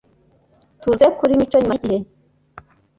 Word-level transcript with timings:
tuze 0.81 1.05
kuri 1.17 1.39
mico 1.39 1.57
nyuma 1.59 1.75
yigihe. 1.75 1.99